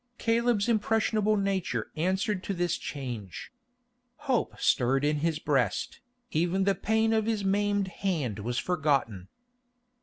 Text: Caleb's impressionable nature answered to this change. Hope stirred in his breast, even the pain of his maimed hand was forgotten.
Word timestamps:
Caleb's 0.17 0.67
impressionable 0.67 1.37
nature 1.37 1.91
answered 1.95 2.43
to 2.45 2.55
this 2.55 2.75
change. 2.79 3.51
Hope 4.25 4.59
stirred 4.59 5.05
in 5.05 5.17
his 5.17 5.37
breast, 5.37 5.99
even 6.31 6.63
the 6.63 6.73
pain 6.73 7.13
of 7.13 7.27
his 7.27 7.45
maimed 7.45 7.87
hand 7.89 8.39
was 8.39 8.57
forgotten. 8.57 9.27